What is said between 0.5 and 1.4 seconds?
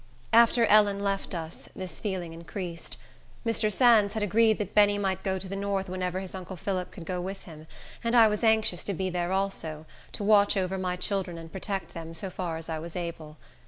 Ellen left